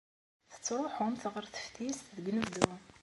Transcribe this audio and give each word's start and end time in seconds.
Tettruḥumt 0.51 1.23
ɣer 1.33 1.45
teftist 1.53 2.05
deg 2.15 2.25
unebdu. 2.29 2.69